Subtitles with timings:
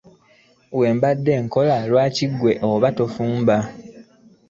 [0.75, 1.09] Bwe mba
[1.43, 3.57] nkola lwaki ggwe oba tofumba?